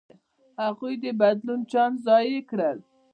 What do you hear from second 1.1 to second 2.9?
بدلون چانس ضایع کړ.